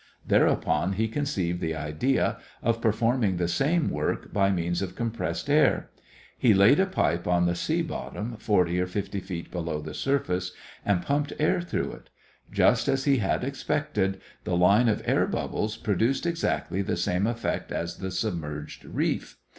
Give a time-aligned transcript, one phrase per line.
[0.25, 5.91] Thereupon he conceived the idea of performing the same work by means of compressed air.
[6.35, 10.53] He laid a pipe on the sea bottom, forty or fifty feet below the surface,
[10.83, 12.09] and pumped air through it.
[12.51, 17.71] Just as he had expected, the line of air bubbles produced exactly the same effect
[17.71, 19.37] as the submerged reef.